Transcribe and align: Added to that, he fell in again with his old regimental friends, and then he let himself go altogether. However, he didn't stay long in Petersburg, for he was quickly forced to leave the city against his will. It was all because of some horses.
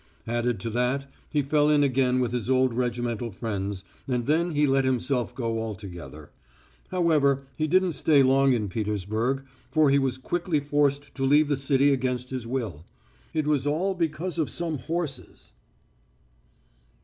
Added 0.25 0.59
to 0.61 0.71
that, 0.71 1.05
he 1.29 1.43
fell 1.43 1.69
in 1.69 1.83
again 1.83 2.19
with 2.21 2.31
his 2.31 2.49
old 2.49 2.73
regimental 2.73 3.29
friends, 3.29 3.83
and 4.07 4.25
then 4.25 4.53
he 4.53 4.65
let 4.65 4.83
himself 4.83 5.35
go 5.35 5.61
altogether. 5.61 6.31
However, 6.89 7.43
he 7.55 7.67
didn't 7.67 7.93
stay 7.93 8.23
long 8.23 8.51
in 8.53 8.67
Petersburg, 8.67 9.45
for 9.69 9.91
he 9.91 9.99
was 9.99 10.17
quickly 10.17 10.59
forced 10.59 11.13
to 11.13 11.23
leave 11.23 11.49
the 11.49 11.55
city 11.55 11.93
against 11.93 12.31
his 12.31 12.47
will. 12.47 12.83
It 13.35 13.45
was 13.45 13.67
all 13.67 13.93
because 13.93 14.39
of 14.39 14.49
some 14.49 14.79
horses. 14.79 15.51